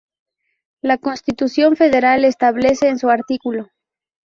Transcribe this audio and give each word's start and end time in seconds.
La 0.81 0.97
Constitución 0.97 1.75
Federal 1.75 2.25
establece 2.25 2.89
en 2.89 2.97
su 2.97 3.11
artículo. 3.11 3.67